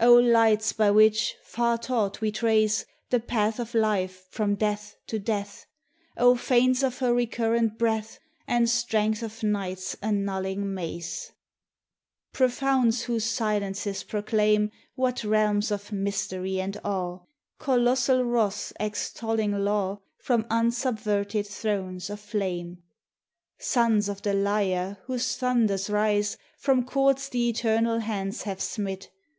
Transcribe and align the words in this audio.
O 0.00 0.14
lights 0.14 0.72
by 0.72 0.90
which, 0.90 1.34
far 1.42 1.76
taught, 1.76 2.22
we 2.22 2.32
trace 2.32 2.86
The 3.10 3.20
path 3.20 3.60
of 3.60 3.74
Life 3.74 4.26
from 4.30 4.54
death 4.54 4.96
to 5.06 5.18
death! 5.18 5.66
O 6.16 6.34
fanes 6.34 6.82
of 6.82 7.00
her 7.00 7.12
recurrent 7.12 7.76
breath, 7.78 8.18
And 8.48 8.70
strength 8.70 9.22
of 9.22 9.42
Night's 9.42 9.92
annulling 10.00 10.72
mace! 10.72 11.30
Profounds 12.32 13.02
whose 13.02 13.26
silences 13.26 14.02
proclaim 14.02 14.70
What 14.94 15.22
realms 15.24 15.70
of 15.70 15.92
mystery 15.92 16.58
and 16.58 16.78
awe! 16.82 17.18
Colossal 17.58 18.24
Wraths 18.24 18.72
extolling 18.80 19.52
Law 19.62 20.00
From 20.16 20.46
unsubverted 20.48 21.46
thrones 21.46 22.08
of 22.08 22.18
flame! 22.18 22.78
Suns 23.58 24.08
of 24.08 24.22
the 24.22 24.32
Lyre 24.32 24.96
whose 25.04 25.36
thunders 25.36 25.90
rise 25.90 26.38
From 26.56 26.82
chords 26.82 27.28
the 27.28 27.50
eternal 27.50 27.98
Hands 27.98 28.42
have 28.44 28.62
smit! 28.62 29.10